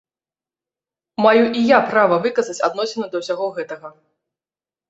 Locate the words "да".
3.13-3.17